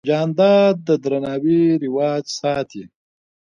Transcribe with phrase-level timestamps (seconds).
[0.09, 2.83] جانداد د درناوي رواج ساتي.